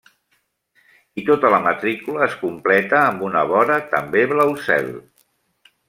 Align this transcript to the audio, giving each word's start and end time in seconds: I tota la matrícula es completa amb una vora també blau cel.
I 1.21 1.25
tota 1.27 1.51
la 1.55 1.59
matrícula 1.67 2.23
es 2.29 2.39
completa 2.45 3.05
amb 3.13 3.29
una 3.31 3.47
vora 3.53 3.79
també 3.95 4.27
blau 4.35 4.59
cel. 4.71 4.95